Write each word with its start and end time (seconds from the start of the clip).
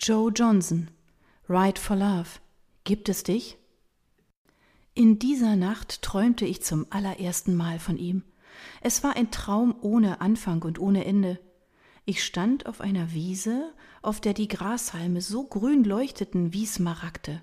Joe 0.00 0.30
Johnson, 0.30 0.92
Ride 1.48 1.80
for 1.80 1.96
Love. 1.96 2.28
Gibt 2.84 3.08
es 3.08 3.24
dich? 3.24 3.58
In 4.94 5.18
dieser 5.18 5.56
Nacht 5.56 6.02
träumte 6.02 6.44
ich 6.44 6.62
zum 6.62 6.86
allerersten 6.90 7.56
Mal 7.56 7.80
von 7.80 7.98
ihm. 7.98 8.22
Es 8.80 9.02
war 9.02 9.16
ein 9.16 9.32
Traum 9.32 9.74
ohne 9.80 10.20
Anfang 10.20 10.62
und 10.62 10.78
ohne 10.78 11.04
Ende. 11.04 11.40
Ich 12.04 12.24
stand 12.24 12.66
auf 12.66 12.80
einer 12.80 13.12
Wiese, 13.12 13.72
auf 14.00 14.20
der 14.20 14.34
die 14.34 14.46
Grashalme 14.46 15.20
so 15.20 15.42
grün 15.42 15.82
leuchteten 15.82 16.52
wie 16.52 16.64
Smaragde. 16.64 17.42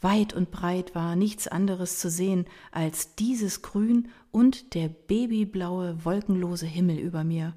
Weit 0.00 0.34
und 0.34 0.52
breit 0.52 0.94
war 0.94 1.16
nichts 1.16 1.48
anderes 1.48 1.98
zu 1.98 2.10
sehen 2.10 2.46
als 2.70 3.16
dieses 3.16 3.60
Grün 3.60 4.08
und 4.30 4.74
der 4.74 4.88
babyblaue, 4.88 6.04
wolkenlose 6.04 6.66
Himmel 6.66 7.00
über 7.00 7.24
mir. 7.24 7.56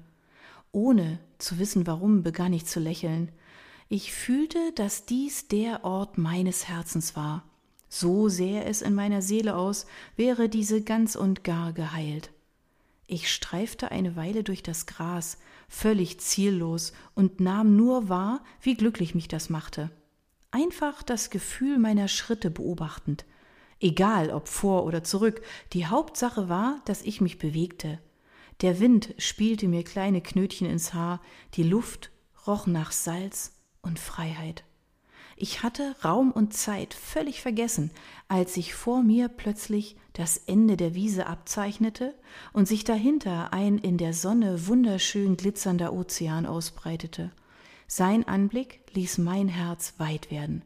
Ohne 0.72 1.20
zu 1.38 1.60
wissen 1.60 1.86
warum, 1.86 2.24
begann 2.24 2.52
ich 2.52 2.66
zu 2.66 2.80
lächeln. 2.80 3.30
Ich 3.92 4.14
fühlte, 4.14 4.72
dass 4.74 5.04
dies 5.04 5.48
der 5.48 5.84
Ort 5.84 6.16
meines 6.16 6.66
Herzens 6.66 7.14
war. 7.14 7.44
So 7.90 8.30
sähe 8.30 8.64
es 8.64 8.80
in 8.80 8.94
meiner 8.94 9.20
Seele 9.20 9.54
aus, 9.54 9.84
wäre 10.16 10.48
diese 10.48 10.82
ganz 10.82 11.14
und 11.14 11.44
gar 11.44 11.74
geheilt. 11.74 12.30
Ich 13.06 13.30
streifte 13.30 13.90
eine 13.90 14.16
Weile 14.16 14.44
durch 14.44 14.62
das 14.62 14.86
Gras, 14.86 15.36
völlig 15.68 16.18
ziellos, 16.20 16.94
und 17.14 17.40
nahm 17.40 17.76
nur 17.76 18.08
wahr, 18.08 18.42
wie 18.62 18.76
glücklich 18.76 19.14
mich 19.14 19.28
das 19.28 19.50
machte 19.50 19.90
einfach 20.52 21.02
das 21.02 21.30
Gefühl 21.30 21.78
meiner 21.78 22.06
Schritte 22.06 22.50
beobachtend. 22.50 23.24
Egal 23.80 24.30
ob 24.30 24.46
vor 24.46 24.84
oder 24.84 25.02
zurück, 25.02 25.42
die 25.72 25.86
Hauptsache 25.86 26.48
war, 26.48 26.80
dass 26.84 27.02
ich 27.02 27.20
mich 27.20 27.38
bewegte. 27.38 27.98
Der 28.60 28.78
Wind 28.78 29.14
spielte 29.18 29.66
mir 29.66 29.82
kleine 29.82 30.20
Knötchen 30.20 30.68
ins 30.68 30.94
Haar, 30.94 31.20
die 31.54 31.64
Luft 31.64 32.10
roch 32.46 32.66
nach 32.66 32.92
Salz 32.92 33.61
und 33.82 33.98
Freiheit. 33.98 34.64
Ich 35.36 35.62
hatte 35.62 35.96
Raum 36.04 36.30
und 36.30 36.54
Zeit 36.54 36.94
völlig 36.94 37.42
vergessen, 37.42 37.90
als 38.28 38.54
sich 38.54 38.74
vor 38.74 39.02
mir 39.02 39.28
plötzlich 39.28 39.96
das 40.12 40.36
Ende 40.36 40.76
der 40.76 40.94
Wiese 40.94 41.26
abzeichnete 41.26 42.14
und 42.52 42.68
sich 42.68 42.84
dahinter 42.84 43.52
ein 43.52 43.78
in 43.78 43.98
der 43.98 44.12
Sonne 44.12 44.66
wunderschön 44.66 45.36
glitzernder 45.36 45.92
Ozean 45.92 46.46
ausbreitete. 46.46 47.32
Sein 47.86 48.26
Anblick 48.26 48.80
ließ 48.92 49.18
mein 49.18 49.48
Herz 49.48 49.94
weit 49.98 50.30
werden. 50.30 50.62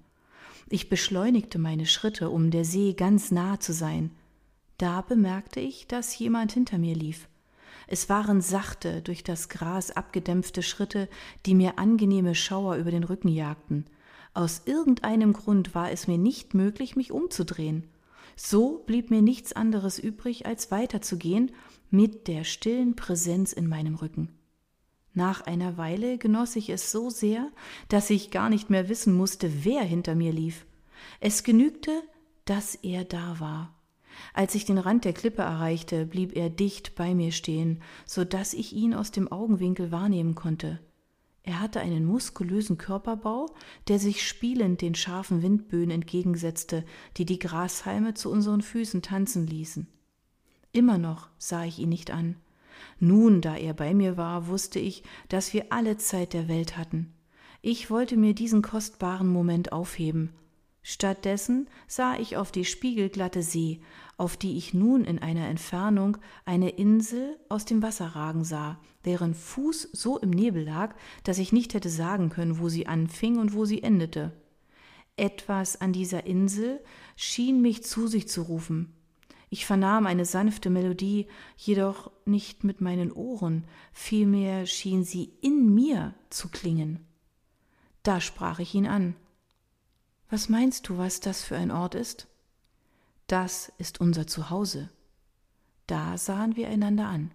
Ich 0.68 0.88
beschleunigte 0.88 1.58
meine 1.58 1.86
Schritte, 1.86 2.30
um 2.30 2.50
der 2.50 2.64
See 2.64 2.92
ganz 2.92 3.30
nahe 3.30 3.58
zu 3.60 3.72
sein. 3.72 4.10
Da 4.78 5.00
bemerkte 5.00 5.60
ich, 5.60 5.86
dass 5.86 6.18
jemand 6.18 6.52
hinter 6.52 6.76
mir 6.78 6.94
lief. 6.94 7.28
Es 7.86 8.08
waren 8.08 8.40
sachte, 8.40 9.02
durch 9.02 9.22
das 9.22 9.48
Gras 9.48 9.90
abgedämpfte 9.90 10.62
Schritte, 10.62 11.08
die 11.44 11.54
mir 11.54 11.78
angenehme 11.78 12.34
Schauer 12.34 12.76
über 12.76 12.90
den 12.90 13.04
Rücken 13.04 13.28
jagten. 13.28 13.86
Aus 14.34 14.62
irgendeinem 14.66 15.32
Grund 15.32 15.74
war 15.74 15.90
es 15.90 16.08
mir 16.08 16.18
nicht 16.18 16.52
möglich, 16.54 16.96
mich 16.96 17.12
umzudrehen. 17.12 17.88
So 18.36 18.82
blieb 18.86 19.10
mir 19.10 19.22
nichts 19.22 19.54
anderes 19.54 19.98
übrig, 19.98 20.44
als 20.46 20.70
weiterzugehen 20.70 21.52
mit 21.90 22.28
der 22.28 22.44
stillen 22.44 22.96
Präsenz 22.96 23.52
in 23.52 23.68
meinem 23.68 23.94
Rücken. 23.94 24.36
Nach 25.14 25.40
einer 25.46 25.78
Weile 25.78 26.18
genoss 26.18 26.56
ich 26.56 26.68
es 26.68 26.92
so 26.92 27.08
sehr, 27.08 27.50
dass 27.88 28.10
ich 28.10 28.30
gar 28.30 28.50
nicht 28.50 28.68
mehr 28.68 28.90
wissen 28.90 29.14
musste, 29.16 29.64
wer 29.64 29.82
hinter 29.82 30.14
mir 30.14 30.32
lief. 30.32 30.66
Es 31.20 31.42
genügte, 31.42 32.02
dass 32.44 32.74
er 32.74 33.04
da 33.04 33.40
war. 33.40 33.75
Als 34.34 34.54
ich 34.54 34.64
den 34.64 34.78
Rand 34.78 35.04
der 35.04 35.12
Klippe 35.12 35.42
erreichte, 35.42 36.06
blieb 36.06 36.36
er 36.36 36.50
dicht 36.50 36.94
bei 36.94 37.14
mir 37.14 37.32
stehen, 37.32 37.82
so 38.04 38.24
dass 38.24 38.54
ich 38.54 38.72
ihn 38.72 38.94
aus 38.94 39.10
dem 39.10 39.30
Augenwinkel 39.30 39.90
wahrnehmen 39.90 40.34
konnte. 40.34 40.80
Er 41.42 41.60
hatte 41.60 41.80
einen 41.80 42.04
muskulösen 42.04 42.76
Körperbau, 42.76 43.54
der 43.86 44.00
sich 44.00 44.26
spielend 44.26 44.82
den 44.82 44.96
scharfen 44.96 45.42
Windböen 45.42 45.90
entgegensetzte, 45.90 46.84
die 47.16 47.24
die 47.24 47.38
Grashalme 47.38 48.14
zu 48.14 48.30
unseren 48.30 48.62
Füßen 48.62 49.00
tanzen 49.00 49.46
ließen. 49.46 49.86
Immer 50.72 50.98
noch 50.98 51.28
sah 51.38 51.64
ich 51.64 51.78
ihn 51.78 51.88
nicht 51.88 52.10
an. 52.10 52.36
Nun, 52.98 53.40
da 53.40 53.56
er 53.56 53.74
bei 53.74 53.94
mir 53.94 54.16
war, 54.16 54.48
wusste 54.48 54.80
ich, 54.80 55.04
dass 55.28 55.54
wir 55.54 55.66
alle 55.70 55.98
Zeit 55.98 56.32
der 56.32 56.48
Welt 56.48 56.76
hatten. 56.76 57.14
Ich 57.62 57.90
wollte 57.90 58.16
mir 58.16 58.34
diesen 58.34 58.60
kostbaren 58.60 59.28
Moment 59.28 59.72
aufheben. 59.72 60.30
Stattdessen 60.88 61.66
sah 61.88 62.16
ich 62.16 62.36
auf 62.36 62.52
die 62.52 62.64
spiegelglatte 62.64 63.42
See, 63.42 63.80
auf 64.18 64.36
die 64.36 64.56
ich 64.56 64.72
nun 64.72 65.04
in 65.04 65.18
einer 65.18 65.48
Entfernung 65.48 66.16
eine 66.44 66.68
Insel 66.68 67.40
aus 67.48 67.64
dem 67.64 67.82
Wasser 67.82 68.06
ragen 68.06 68.44
sah, 68.44 68.78
deren 69.04 69.34
Fuß 69.34 69.88
so 69.92 70.16
im 70.16 70.30
Nebel 70.30 70.62
lag, 70.62 70.94
dass 71.24 71.38
ich 71.38 71.52
nicht 71.52 71.74
hätte 71.74 71.88
sagen 71.88 72.30
können, 72.30 72.60
wo 72.60 72.68
sie 72.68 72.86
anfing 72.86 73.38
und 73.38 73.52
wo 73.52 73.64
sie 73.64 73.82
endete. 73.82 74.30
Etwas 75.16 75.80
an 75.80 75.92
dieser 75.92 76.24
Insel 76.24 76.78
schien 77.16 77.60
mich 77.60 77.82
zu 77.82 78.06
sich 78.06 78.28
zu 78.28 78.42
rufen. 78.42 78.94
Ich 79.50 79.66
vernahm 79.66 80.06
eine 80.06 80.24
sanfte 80.24 80.70
Melodie, 80.70 81.26
jedoch 81.56 82.12
nicht 82.26 82.62
mit 82.62 82.80
meinen 82.80 83.10
Ohren, 83.10 83.64
vielmehr 83.92 84.66
schien 84.66 85.02
sie 85.02 85.32
in 85.40 85.74
mir 85.74 86.14
zu 86.30 86.48
klingen. 86.48 87.04
Da 88.04 88.20
sprach 88.20 88.60
ich 88.60 88.72
ihn 88.72 88.86
an. 88.86 89.16
Was 90.28 90.48
meinst 90.48 90.88
du, 90.88 90.98
was 90.98 91.20
das 91.20 91.44
für 91.44 91.56
ein 91.56 91.70
Ort 91.70 91.94
ist? 91.94 92.26
Das 93.28 93.72
ist 93.78 94.00
unser 94.00 94.26
Zuhause. 94.26 94.90
Da 95.86 96.18
sahen 96.18 96.56
wir 96.56 96.68
einander 96.68 97.06
an. 97.06 97.30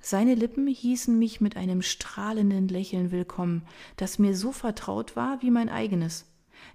Seine 0.00 0.34
Lippen 0.34 0.66
hießen 0.66 1.16
mich 1.16 1.40
mit 1.40 1.56
einem 1.56 1.82
strahlenden 1.82 2.66
Lächeln 2.66 3.12
willkommen, 3.12 3.62
das 3.96 4.18
mir 4.18 4.36
so 4.36 4.50
vertraut 4.50 5.14
war 5.14 5.40
wie 5.40 5.52
mein 5.52 5.68
eigenes. 5.68 6.26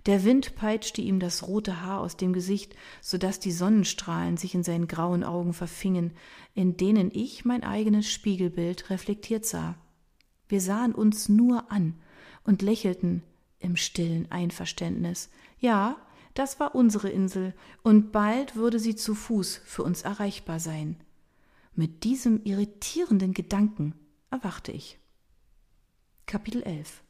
Der 0.06 0.24
Wind 0.24 0.56
peitschte 0.56 1.02
ihm 1.02 1.20
das 1.20 1.48
rote 1.48 1.82
Haar 1.82 2.00
aus 2.00 2.16
dem 2.16 2.32
Gesicht, 2.32 2.76
so 3.02 3.18
dass 3.18 3.40
die 3.40 3.52
Sonnenstrahlen 3.52 4.38
sich 4.38 4.56
in 4.56 4.64
seinen 4.64 4.88
grauen 4.88 5.24
Augen 5.24 5.54
verfingen, 5.54 6.12
in 6.54 6.78
denen 6.78 7.12
ich 7.14 7.44
mein 7.44 7.64
eigenes 7.64 8.10
Spiegelbild 8.10 8.90
reflektiert 8.90 9.46
sah. 9.46 9.76
Wir 10.48 10.62
sahen 10.62 10.96
uns 10.96 11.28
nur 11.28 11.72
an 11.72 11.96
und 12.44 12.62
lächelten 12.62 13.24
im 13.62 13.76
stillen 13.76 14.32
Einverständnis. 14.32 15.30
Ja, 15.60 15.98
das 16.34 16.60
war 16.60 16.76
unsere 16.76 17.10
Insel, 17.10 17.54
und 17.84 18.12
bald 18.12 18.56
würde 18.56 18.80
sie 18.80 18.96
zu 18.96 19.16
Fuß 19.16 19.62
für 19.66 19.84
uns 19.84 20.02
erreichbar 20.02 20.60
sein. 20.60 20.98
Mit 21.76 22.04
diesem 22.04 22.44
irritierenden 22.44 23.34
Gedanken 23.34 23.94
erwachte 24.30 24.72
ich. 24.72 24.98
Kapitel 26.26 26.64
11 26.64 27.02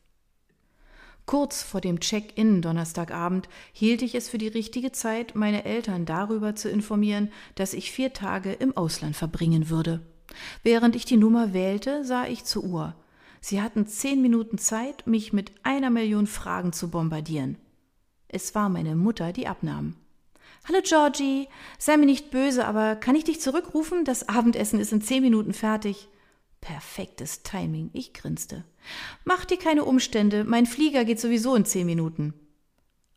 Kurz 1.26 1.62
vor 1.62 1.82
dem 1.82 2.00
Check-in 2.00 2.62
Donnerstagabend 2.62 3.48
hielt 3.72 4.02
ich 4.02 4.16
es 4.16 4.30
für 4.30 4.38
die 4.38 4.48
richtige 4.48 4.92
Zeit, 4.92 5.36
meine 5.36 5.66
Eltern 5.66 6.06
darüber 6.06 6.56
zu 6.56 6.70
informieren, 6.70 7.32
dass 7.56 7.74
ich 7.74 7.92
vier 7.92 8.14
Tage 8.14 8.52
im 8.52 8.76
Ausland 8.76 9.16
verbringen 9.16 9.70
würde. 9.70 10.02
Während 10.64 10.96
ich 10.96 11.06
die 11.06 11.18
Nummer 11.18 11.54
wählte, 11.54 12.04
sah 12.04 12.26
ich 12.26 12.44
zur 12.44 12.64
Uhr. 12.64 12.96
Sie 13.42 13.62
hatten 13.62 13.88
zehn 13.88 14.22
Minuten 14.22 14.60
Zeit, 14.60 15.08
mich 15.08 15.34
mit 15.34 15.52
einer 15.64 15.90
Million 15.90 16.28
Fragen 16.28 16.74
zu 16.74 16.92
bombardieren. 16.92 17.58
Es 18.28 18.54
war 18.54 18.70
meine 18.70 18.96
Mutter, 18.96 19.34
die 19.34 19.48
abnahm. 19.48 19.96
Hallo 20.66 20.80
Georgie, 20.84 21.48
sei 21.80 21.98
mir 21.98 22.06
nicht 22.06 22.30
böse, 22.30 22.66
aber 22.66 22.96
kann 22.96 23.16
ich 23.16 23.24
dich 23.24 23.42
zurückrufen? 23.42 24.06
Das 24.06 24.30
Abendessen 24.30 24.80
ist 24.80 24.94
in 24.94 25.02
zehn 25.02 25.24
Minuten 25.24 25.54
fertig. 25.54 26.08
Perfektes 26.62 27.42
Timing, 27.42 27.90
ich 27.94 28.14
grinste. 28.14 28.64
Mach 29.26 29.44
dir 29.44 29.58
keine 29.58 29.86
Umstände, 29.86 30.44
mein 30.44 30.68
Flieger 30.68 31.04
geht 31.04 31.20
sowieso 31.20 31.56
in 31.56 31.66
zehn 31.66 31.88
Minuten. 31.88 32.36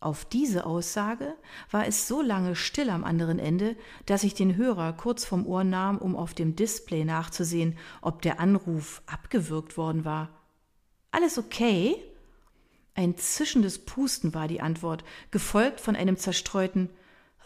Auf 0.05 0.27
diese 0.27 0.67
Aussage 0.67 1.35
war 1.71 1.87
es 1.87 2.07
so 2.07 2.21
lange 2.21 2.57
still 2.57 2.91
am 2.91 3.05
anderen 3.05 3.39
Ende, 3.39 3.75
dass 4.05 4.23
ich 4.23 4.35
den 4.35 4.55
Hörer 4.55 4.93
kurz 4.93 5.25
vom 5.25 5.47
Ohr 5.47 5.65
nahm, 5.65 5.97
um 5.97 6.15
auf 6.15 6.35
dem 6.35 6.57
Display 6.57 7.07
nachzusehen, 7.07 7.79
ob 8.03 8.21
der 8.21 8.39
Anruf 8.39 9.01
abgewürgt 9.07 9.79
worden 9.79 10.05
war. 10.05 10.29
Alles 11.11 11.39
okay? 11.39 11.97
Ein 12.95 13.17
zischendes 13.17 13.79
Pusten 13.79 14.35
war 14.35 14.47
die 14.47 14.61
Antwort, 14.61 15.05
gefolgt 15.31 15.81
von 15.81 15.97
einem 15.97 16.19
zerstreuten 16.19 16.91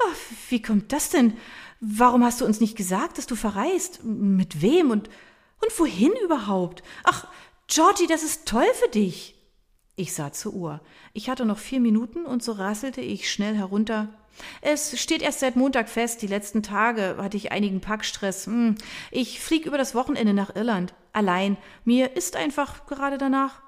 oh, 0.00 0.12
Wie 0.48 0.60
kommt 0.60 0.92
das 0.92 1.10
denn? 1.10 1.36
Warum 1.78 2.24
hast 2.24 2.40
du 2.40 2.44
uns 2.44 2.58
nicht 2.58 2.76
gesagt, 2.76 3.18
dass 3.18 3.28
du 3.28 3.36
verreist? 3.36 4.02
Mit 4.02 4.62
wem 4.62 4.90
und 4.90 5.08
und 5.60 5.78
wohin 5.78 6.12
überhaupt? 6.24 6.82
Ach, 7.04 7.28
Georgie, 7.68 8.08
das 8.08 8.24
ist 8.24 8.48
toll 8.48 8.66
für 8.74 8.88
dich. 8.88 9.37
Ich 9.98 10.14
sah 10.14 10.32
zur 10.32 10.54
Uhr. 10.54 10.80
Ich 11.12 11.28
hatte 11.28 11.44
noch 11.44 11.58
vier 11.58 11.80
Minuten 11.80 12.24
und 12.24 12.40
so 12.40 12.52
rasselte 12.52 13.00
ich 13.00 13.28
schnell 13.28 13.56
herunter. 13.56 14.08
Es 14.60 14.96
steht 14.96 15.22
erst 15.22 15.40
seit 15.40 15.56
Montag 15.56 15.88
fest. 15.88 16.22
Die 16.22 16.28
letzten 16.28 16.62
Tage 16.62 17.16
hatte 17.18 17.36
ich 17.36 17.50
einigen 17.50 17.80
Packstress. 17.80 18.46
Hm, 18.46 18.76
ich 19.10 19.40
flieg 19.40 19.66
über 19.66 19.76
das 19.76 19.96
Wochenende 19.96 20.34
nach 20.34 20.54
Irland. 20.54 20.94
Allein. 21.12 21.56
Mir 21.84 22.16
ist 22.16 22.36
einfach 22.36 22.86
gerade 22.86 23.18
danach. 23.18 23.60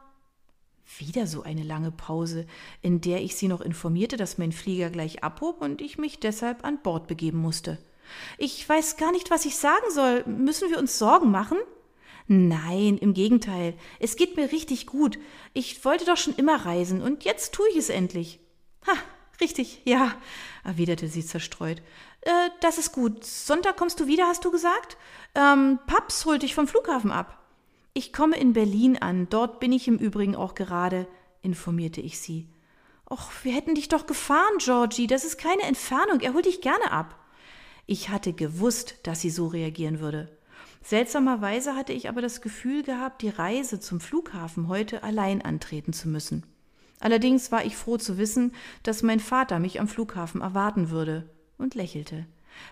Wieder 0.99 1.27
so 1.27 1.43
eine 1.43 1.65
lange 1.65 1.91
Pause, 1.91 2.47
in 2.81 3.01
der 3.01 3.23
ich 3.23 3.35
sie 3.35 3.49
noch 3.49 3.61
informierte, 3.61 4.17
dass 4.17 4.39
mein 4.39 4.53
Flieger 4.53 4.89
gleich 4.89 5.25
abhob 5.25 5.61
und 5.61 5.81
ich 5.81 5.99
mich 5.99 6.21
deshalb 6.21 6.65
an 6.65 6.81
Bord 6.81 7.09
begeben 7.09 7.39
musste. 7.39 7.77
Ich 8.39 8.69
weiß 8.69 8.99
gar 8.99 9.11
nicht, 9.11 9.33
was 9.33 9.47
ich 9.47 9.57
sagen 9.57 9.91
soll. 9.93 10.23
Müssen 10.27 10.71
wir 10.71 10.79
uns 10.79 10.97
Sorgen 10.97 11.33
machen? 11.33 11.59
Nein, 12.33 12.97
im 12.99 13.13
Gegenteil. 13.13 13.75
Es 13.99 14.15
geht 14.15 14.37
mir 14.37 14.53
richtig 14.53 14.87
gut. 14.87 15.19
Ich 15.53 15.85
wollte 15.85 16.05
doch 16.05 16.17
schon 16.17 16.37
immer 16.37 16.65
reisen 16.65 17.03
und 17.03 17.25
jetzt 17.25 17.53
tue 17.53 17.69
ich 17.71 17.77
es 17.77 17.89
endlich. 17.89 18.39
Ha, 18.87 18.93
richtig, 19.41 19.83
ja, 19.85 20.15
erwiderte 20.63 21.09
sie 21.09 21.27
zerstreut. 21.27 21.83
Äh, 22.21 22.51
das 22.61 22.79
ist 22.79 22.93
gut. 22.93 23.25
Sonntag 23.25 23.77
kommst 23.77 23.99
du 23.99 24.07
wieder, 24.07 24.29
hast 24.29 24.45
du 24.45 24.53
gesagt? 24.53 24.97
Ähm, 25.35 25.81
Paps 25.89 26.25
holt 26.25 26.45
dich 26.45 26.55
vom 26.55 26.69
Flughafen 26.69 27.11
ab. 27.11 27.45
Ich 27.95 28.13
komme 28.13 28.37
in 28.39 28.53
Berlin 28.53 28.97
an, 28.97 29.27
dort 29.29 29.59
bin 29.59 29.73
ich 29.73 29.89
im 29.89 29.99
Übrigen 29.99 30.37
auch 30.37 30.55
gerade, 30.55 31.09
informierte 31.43 32.01
ich 32.01 32.21
sie. 32.21 32.47
Och, 33.11 33.29
wir 33.43 33.53
hätten 33.53 33.75
dich 33.75 33.89
doch 33.89 34.07
gefahren, 34.07 34.59
Georgie, 34.59 35.09
das 35.09 35.25
ist 35.25 35.37
keine 35.37 35.63
Entfernung, 35.63 36.21
er 36.21 36.35
holt 36.35 36.47
dich 36.47 36.61
gerne 36.61 36.93
ab. 36.93 37.19
Ich 37.87 38.09
hatte 38.09 38.33
gewusst, 38.33 38.99
dass 39.03 39.21
sie 39.21 39.31
so 39.31 39.49
reagieren 39.49 39.99
würde. 39.99 40.29
Seltsamerweise 40.83 41.77
hatte 41.77 41.93
ich 41.93 42.09
aber 42.09 42.23
das 42.23 42.41
Gefühl 42.41 42.83
gehabt, 42.83 43.23
die 43.23 43.29
Reise 43.29 43.81
zum 43.81 44.01
Flughafen 44.01 44.69
heute 44.69 45.03
allein 45.03 45.43
antreten 45.43 45.93
zu 45.93 46.09
müssen. 46.09 46.45
Allerdings 47.01 47.51
war 47.53 47.65
ich 47.65 47.77
froh 47.77 47.97
zu 47.97 48.19
wissen, 48.19 48.55
dass 48.83 49.03
mein 49.03 49.21
Vater 49.21 49.59
mich 49.59 49.81
am 49.81 49.89
Flughafen 49.89 50.41
erwarten 50.41 50.91
würde 50.91 51.31
und 51.59 51.75
lächelte. 51.75 52.27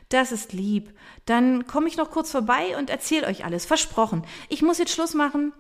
Das 0.09 0.33
ist 0.33 0.53
lieb. 0.53 0.93
Dann 1.25 1.67
komme 1.67 1.89
ich 1.89 1.97
noch 1.97 2.11
kurz 2.11 2.31
vorbei 2.31 2.77
und 2.77 2.91
erzähl 2.91 3.25
euch 3.25 3.45
alles. 3.45 3.65
Versprochen. 3.65 4.25
Ich 4.49 4.63
muss 4.63 4.79
jetzt 4.79 4.93
Schluss 4.93 5.15
machen. 5.15 5.53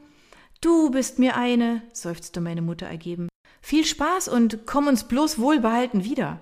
Du 0.60 0.90
bist 0.90 1.18
mir 1.18 1.36
eine, 1.36 1.82
seufzte 1.92 2.40
meine 2.40 2.62
Mutter 2.62 2.86
ergeben. 2.86 3.28
Viel 3.60 3.84
Spaß 3.84 4.28
und 4.28 4.66
komm 4.66 4.86
uns 4.86 5.04
bloß 5.04 5.38
wohlbehalten 5.38 6.04
wieder. 6.04 6.40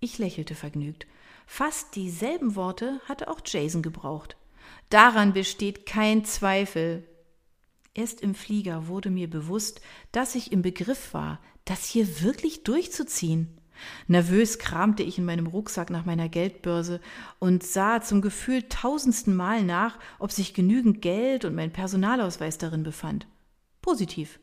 Ich 0.00 0.18
lächelte 0.18 0.54
vergnügt. 0.54 1.06
Fast 1.46 1.96
dieselben 1.96 2.56
Worte 2.56 3.00
hatte 3.08 3.28
auch 3.28 3.40
Jason 3.44 3.82
gebraucht. 3.82 4.36
Daran 4.88 5.32
besteht 5.32 5.86
kein 5.86 6.24
Zweifel. 6.24 7.06
Erst 7.94 8.20
im 8.20 8.34
Flieger 8.34 8.88
wurde 8.88 9.10
mir 9.10 9.30
bewusst, 9.30 9.80
dass 10.12 10.34
ich 10.34 10.52
im 10.52 10.62
Begriff 10.62 11.14
war, 11.14 11.40
das 11.64 11.84
hier 11.86 12.22
wirklich 12.22 12.64
durchzuziehen. 12.64 13.60
Nervös 14.06 14.58
kramte 14.58 15.02
ich 15.02 15.18
in 15.18 15.24
meinem 15.24 15.46
Rucksack 15.46 15.90
nach 15.90 16.04
meiner 16.04 16.28
Geldbörse 16.28 17.00
und 17.38 17.62
sah 17.62 18.00
zum 18.00 18.20
Gefühl 18.20 18.62
tausendsten 18.68 19.34
Mal 19.34 19.62
nach, 19.62 19.98
ob 20.18 20.32
sich 20.32 20.54
genügend 20.54 21.02
Geld 21.02 21.44
und 21.44 21.54
mein 21.54 21.72
Personalausweis 21.72 22.58
darin 22.58 22.82
befand. 22.82 23.26
Positiv. 23.82 24.38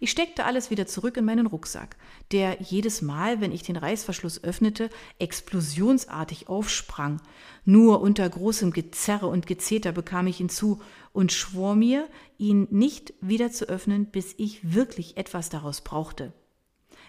Ich 0.00 0.10
steckte 0.10 0.44
alles 0.44 0.70
wieder 0.70 0.86
zurück 0.86 1.16
in 1.16 1.24
meinen 1.24 1.46
Rucksack, 1.46 1.96
der 2.32 2.60
jedes 2.62 3.02
Mal, 3.02 3.40
wenn 3.40 3.52
ich 3.52 3.62
den 3.62 3.76
Reißverschluss 3.76 4.42
öffnete, 4.44 4.90
explosionsartig 5.18 6.48
aufsprang. 6.48 7.20
Nur 7.64 8.00
unter 8.00 8.28
großem 8.28 8.72
Gezerre 8.72 9.26
und 9.26 9.46
Gezeter 9.46 9.92
bekam 9.92 10.26
ich 10.26 10.40
ihn 10.40 10.48
zu 10.48 10.80
und 11.12 11.32
schwor 11.32 11.74
mir, 11.74 12.08
ihn 12.38 12.68
nicht 12.70 13.14
wieder 13.20 13.50
zu 13.50 13.68
öffnen, 13.68 14.06
bis 14.06 14.34
ich 14.38 14.74
wirklich 14.74 15.16
etwas 15.16 15.48
daraus 15.48 15.80
brauchte. 15.80 16.32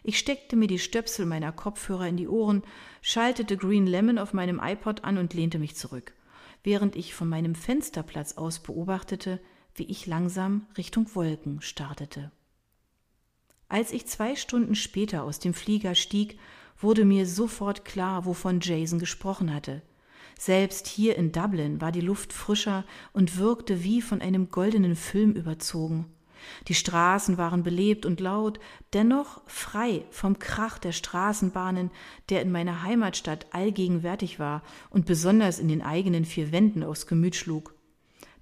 Ich 0.03 0.19
steckte 0.19 0.55
mir 0.55 0.67
die 0.67 0.79
Stöpsel 0.79 1.25
meiner 1.25 1.51
Kopfhörer 1.51 2.07
in 2.07 2.17
die 2.17 2.27
Ohren, 2.27 2.63
schaltete 3.01 3.57
Green 3.57 3.85
Lemon 3.85 4.17
auf 4.17 4.33
meinem 4.33 4.61
iPod 4.63 5.03
an 5.03 5.17
und 5.17 5.33
lehnte 5.33 5.59
mich 5.59 5.75
zurück, 5.75 6.13
während 6.63 6.95
ich 6.95 7.13
von 7.13 7.27
meinem 7.27 7.55
Fensterplatz 7.55 8.37
aus 8.37 8.59
beobachtete, 8.59 9.41
wie 9.75 9.83
ich 9.83 10.05
langsam 10.07 10.65
Richtung 10.77 11.13
Wolken 11.13 11.61
startete. 11.61 12.31
Als 13.69 13.91
ich 13.91 14.07
zwei 14.07 14.35
Stunden 14.35 14.75
später 14.75 15.23
aus 15.23 15.39
dem 15.39 15.53
Flieger 15.53 15.93
stieg, 15.93 16.39
wurde 16.79 17.03
mir 17.03 17.25
sofort 17.25 17.83
klar, 17.83 18.25
wovon 18.25 18.59
Jason 18.61 18.97
gesprochen 18.97 19.53
hatte. 19.53 19.81
Selbst 20.39 20.87
hier 20.87 21.17
in 21.17 21.31
Dublin 21.31 21.81
war 21.81 21.91
die 21.91 22.01
Luft 22.01 22.31
frischer 22.31 22.85
und 23.11 23.37
wirkte 23.37 23.83
wie 23.83 24.01
von 24.01 24.21
einem 24.21 24.49
goldenen 24.51 24.95
Film 24.95 25.33
überzogen. 25.33 26.05
Die 26.67 26.75
Straßen 26.75 27.37
waren 27.37 27.63
belebt 27.63 28.05
und 28.05 28.19
laut, 28.19 28.59
dennoch 28.93 29.41
frei 29.47 30.05
vom 30.11 30.39
Krach 30.39 30.77
der 30.77 30.91
Straßenbahnen, 30.91 31.91
der 32.29 32.43
in 32.43 32.51
meiner 32.51 32.83
Heimatstadt 32.83 33.47
allgegenwärtig 33.51 34.39
war 34.39 34.61
und 34.89 35.05
besonders 35.05 35.59
in 35.59 35.67
den 35.67 35.81
eigenen 35.81 36.23
vier 36.23 36.51
Wänden 36.51 36.83
aufs 36.83 37.07
Gemüt 37.07 37.35
schlug. 37.35 37.76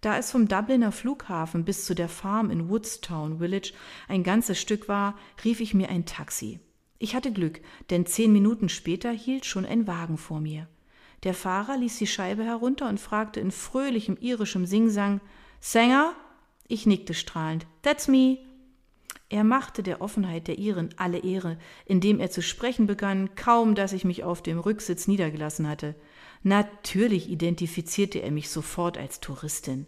Da 0.06 0.20
es 0.20 0.30
vom 0.30 0.48
Dubliner 0.48 0.92
Flughafen 0.92 1.66
bis 1.66 1.84
zu 1.84 1.96
der 1.96 2.10
Farm 2.10 2.52
in 2.52 2.70
Woodstown 2.70 3.40
Village 3.40 3.74
ein 4.08 4.22
ganzes 4.22 4.62
Stück 4.62 4.88
war, 4.88 5.18
rief 5.44 5.62
ich 5.62 5.74
mir 5.74 5.90
ein 5.90 6.06
Taxi. 6.06 6.60
Ich 7.00 7.16
hatte 7.16 7.34
Glück, 7.34 7.60
denn 7.90 8.06
zehn 8.06 8.32
Minuten 8.32 8.70
später 8.70 9.10
hielt 9.10 9.48
schon 9.48 9.66
ein 9.66 9.88
Wagen 9.88 10.20
vor 10.20 10.42
mir. 10.42 10.68
Der 11.24 11.34
Fahrer 11.34 11.76
ließ 11.78 11.98
die 11.98 12.06
Scheibe 12.06 12.44
herunter 12.44 12.88
und 12.88 13.00
fragte 13.00 13.40
in 13.40 13.50
fröhlichem 13.50 14.16
irischem 14.22 14.68
Singsang 14.68 15.22
Sänger? 15.60 16.14
Ich 16.68 16.86
nickte 16.86 17.16
strahlend. 17.16 17.66
That's 17.82 18.08
me. 18.08 18.38
Er 19.30 19.44
machte 19.44 19.82
der 19.82 20.02
Offenheit 20.02 20.48
der 20.48 20.60
Iren 20.60 20.90
alle 20.98 21.18
Ehre, 21.18 21.58
indem 21.84 22.20
er 22.20 22.30
zu 22.30 22.44
sprechen 22.44 22.86
begann, 22.86 23.34
kaum 23.34 23.74
dass 23.74 23.92
ich 23.92 24.06
mich 24.06 24.24
auf 24.24 24.44
dem 24.44 24.60
Rücksitz 24.60 25.08
niedergelassen 25.08 25.68
hatte. 25.68 25.96
Natürlich 26.44 27.28
identifizierte 27.28 28.20
er 28.20 28.30
mich 28.30 28.52
sofort 28.52 29.00
als 29.00 29.20
Touristin. 29.20 29.88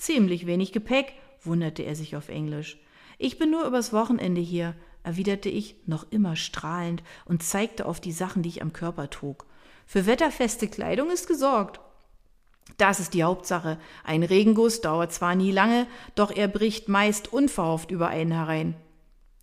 Ziemlich 0.00 0.46
wenig 0.46 0.72
Gepäck, 0.72 1.12
wunderte 1.42 1.82
er 1.82 1.94
sich 1.94 2.16
auf 2.16 2.30
Englisch. 2.30 2.78
Ich 3.18 3.38
bin 3.38 3.50
nur 3.50 3.66
übers 3.66 3.92
Wochenende 3.92 4.40
hier, 4.40 4.74
erwiderte 5.02 5.50
ich, 5.50 5.76
noch 5.84 6.06
immer 6.10 6.36
strahlend, 6.36 7.02
und 7.26 7.42
zeigte 7.42 7.84
auf 7.84 8.00
die 8.00 8.12
Sachen, 8.12 8.42
die 8.42 8.48
ich 8.48 8.62
am 8.62 8.72
Körper 8.72 9.10
trug. 9.10 9.44
Für 9.84 10.06
wetterfeste 10.06 10.68
Kleidung 10.68 11.10
ist 11.10 11.26
gesorgt. 11.26 11.80
Das 12.78 12.98
ist 12.98 13.12
die 13.12 13.24
Hauptsache. 13.24 13.78
Ein 14.02 14.22
Regenguss 14.22 14.80
dauert 14.80 15.12
zwar 15.12 15.34
nie 15.34 15.52
lange, 15.52 15.86
doch 16.14 16.30
er 16.30 16.48
bricht 16.48 16.88
meist 16.88 17.30
unverhofft 17.30 17.90
über 17.90 18.08
einen 18.08 18.32
herein. 18.32 18.76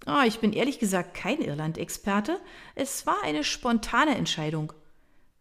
Oh, 0.08 0.24
ich 0.26 0.40
bin 0.40 0.54
ehrlich 0.54 0.80
gesagt 0.80 1.14
kein 1.14 1.40
Irland-Experte. 1.40 2.40
Es 2.74 3.06
war 3.06 3.18
eine 3.24 3.44
spontane 3.44 4.16
Entscheidung. 4.16 4.74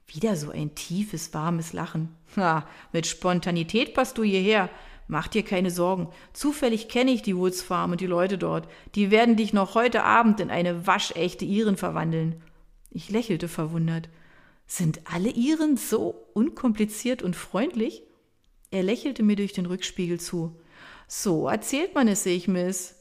Wieder 0.08 0.36
so 0.36 0.50
ein 0.50 0.74
tiefes, 0.74 1.32
warmes 1.32 1.72
Lachen. 1.72 2.14
Ha, 2.36 2.68
mit 2.92 3.06
Spontanität 3.06 3.94
passt 3.94 4.18
du 4.18 4.22
hierher. 4.22 4.68
Mach 5.08 5.28
dir 5.28 5.44
keine 5.44 5.70
Sorgen. 5.70 6.08
Zufällig 6.32 6.88
kenne 6.88 7.12
ich 7.12 7.22
die 7.22 7.36
Woods 7.36 7.62
Farm 7.62 7.92
und 7.92 8.00
die 8.00 8.06
Leute 8.06 8.38
dort. 8.38 8.68
Die 8.94 9.10
werden 9.10 9.36
dich 9.36 9.52
noch 9.52 9.74
heute 9.74 10.02
Abend 10.02 10.40
in 10.40 10.50
eine 10.50 10.86
waschechte 10.86 11.44
Iren 11.44 11.76
verwandeln. 11.76 12.42
Ich 12.90 13.10
lächelte 13.10 13.48
verwundert. 13.48 14.08
Sind 14.66 15.00
alle 15.04 15.30
Iren 15.30 15.76
so 15.76 16.26
unkompliziert 16.34 17.22
und 17.22 17.36
freundlich? 17.36 18.02
Er 18.70 18.82
lächelte 18.82 19.22
mir 19.22 19.36
durch 19.36 19.52
den 19.52 19.66
Rückspiegel 19.66 20.18
zu. 20.18 20.58
So 21.06 21.46
erzählt 21.48 21.94
man 21.94 22.08
es 22.08 22.24
sich, 22.24 22.48
Miss. 22.48 22.96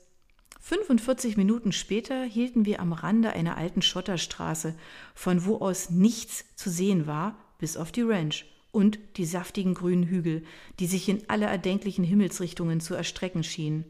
45 0.61 1.37
Minuten 1.37 1.71
später 1.71 2.23
hielten 2.23 2.65
wir 2.65 2.79
am 2.79 2.93
Rande 2.93 3.31
einer 3.33 3.57
alten 3.57 3.81
Schotterstraße, 3.81 4.75
von 5.13 5.45
wo 5.45 5.57
aus 5.57 5.89
nichts 5.89 6.45
zu 6.55 6.69
sehen 6.69 7.07
war, 7.07 7.35
bis 7.57 7.77
auf 7.77 7.91
die 7.91 8.01
Ranch 8.01 8.45
und 8.75 8.99
die 9.15 9.25
saftigen 9.25 9.73
grünen 9.73 10.03
Hügel, 10.03 10.43
die 10.79 10.87
sich 10.87 11.07
in 11.07 11.23
alle 11.29 11.45
erdenklichen 11.45 12.03
Himmelsrichtungen 12.03 12.81
zu 12.81 12.93
erstrecken 12.93 13.43
schienen. 13.43 13.85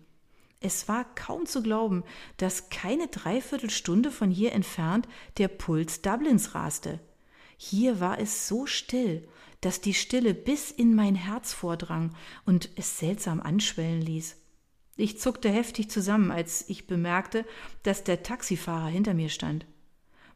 Es 0.62 0.88
war 0.88 1.06
kaum 1.16 1.48
zu 1.48 1.64
glauben, 1.64 2.04
dass 2.38 2.70
keine 2.70 3.08
Dreiviertelstunde 3.08 4.12
von 4.12 4.30
hier 4.30 4.54
entfernt 4.54 5.08
der 5.38 5.48
Puls 5.48 6.02
Dublins 6.02 6.54
raste. 6.56 7.00
Hier 7.58 8.00
war 8.00 8.20
es 8.20 8.48
so 8.48 8.68
still, 8.68 9.28
dass 9.62 9.82
die 9.82 9.96
Stille 9.96 10.36
bis 10.36 10.70
in 10.70 10.94
mein 10.94 11.16
Herz 11.16 11.52
vordrang 11.52 12.16
und 12.46 12.70
es 12.76 13.00
seltsam 13.00 13.42
anschwellen 13.42 14.02
ließ. 14.02 14.38
Ich 14.98 15.20
zuckte 15.20 15.50
heftig 15.50 15.90
zusammen, 15.90 16.32
als 16.32 16.70
ich 16.70 16.88
bemerkte, 16.88 17.44
dass 17.84 18.04
der 18.04 18.24
Taxifahrer 18.24 18.88
hinter 18.88 19.14
mir 19.16 19.30
stand. 19.30 19.66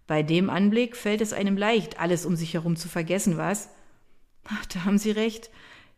Bei 0.08 0.24
dem 0.24 0.50
Anblick 0.50 0.98
fällt 0.98 1.22
es 1.22 1.34
einem 1.34 1.56
leicht, 1.56 2.00
alles 2.00 2.26
um 2.26 2.36
sich 2.36 2.56
herum 2.56 2.76
zu 2.76 2.90
vergessen, 2.90 3.38
was? 3.38 3.70
Da 4.74 4.86
haben 4.86 4.98
Sie 4.98 5.12
recht. 5.12 5.50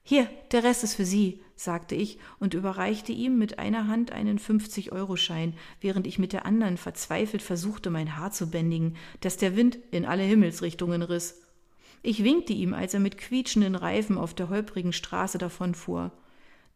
Hier, 0.03 0.27
der 0.51 0.63
Rest 0.63 0.83
ist 0.83 0.95
für 0.95 1.05
Sie, 1.05 1.41
sagte 1.55 1.95
ich 1.95 2.17
und 2.39 2.53
überreichte 2.53 3.11
ihm 3.11 3.37
mit 3.37 3.59
einer 3.59 3.87
Hand 3.87 4.11
einen 4.11 4.39
50-Euro-Schein, 4.39 5.53
während 5.79 6.07
ich 6.07 6.17
mit 6.19 6.33
der 6.33 6.45
anderen 6.45 6.77
verzweifelt 6.77 7.41
versuchte, 7.41 7.89
mein 7.89 8.17
Haar 8.17 8.31
zu 8.31 8.49
bändigen, 8.49 8.95
das 9.19 9.37
der 9.37 9.55
Wind 9.55 9.77
in 9.91 10.05
alle 10.05 10.23
Himmelsrichtungen 10.23 11.01
riss. 11.01 11.41
Ich 12.03 12.23
winkte 12.23 12.53
ihm, 12.53 12.73
als 12.73 12.95
er 12.95 12.99
mit 12.99 13.19
quietschenden 13.19 13.75
Reifen 13.75 14.17
auf 14.17 14.33
der 14.33 14.49
holprigen 14.49 14.91
Straße 14.91 15.37
davonfuhr. 15.37 16.11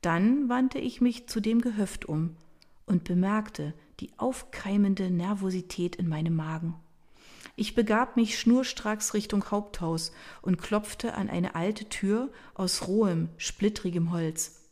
Dann 0.02 0.50
wandte 0.50 0.78
ich 0.78 1.02
mich 1.02 1.28
zu 1.28 1.40
dem 1.40 1.62
Gehöft 1.62 2.06
um 2.06 2.38
und 2.86 3.06
bemerkte 3.06 3.74
die 4.00 4.12
aufkeimende 4.18 5.10
Nervosität 5.10 5.96
in 5.96 6.08
meinem 6.08 6.36
Magen. 6.36 6.76
Ich 7.58 7.74
begab 7.74 8.18
mich 8.18 8.38
schnurstracks 8.38 9.14
Richtung 9.14 9.50
Haupthaus 9.50 10.12
und 10.42 10.62
klopfte 10.62 11.14
an 11.14 11.30
eine 11.30 11.56
alte 11.56 11.86
Tür 11.86 12.30
aus 12.54 12.88
rohem, 12.88 13.30
splittrigem 13.38 14.12
Holz. 14.12 14.65